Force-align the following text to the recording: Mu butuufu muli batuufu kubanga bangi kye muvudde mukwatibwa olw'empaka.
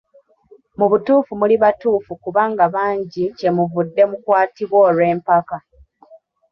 Mu 0.79 0.85
butuufu 0.91 1.31
muli 1.39 1.55
batuufu 1.63 2.11
kubanga 2.23 2.63
bangi 2.75 3.23
kye 3.37 3.49
muvudde 3.55 4.03
mukwatibwa 4.09 4.77
olw'empaka. 4.89 5.57